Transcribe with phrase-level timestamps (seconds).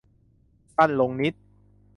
[0.75, 1.33] สั้นลงนิด